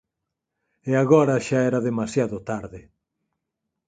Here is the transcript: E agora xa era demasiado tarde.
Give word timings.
E 0.89 0.91
agora 1.03 1.43
xa 1.47 1.59
era 1.69 1.85
demasiado 1.89 2.37
tarde. 2.49 2.81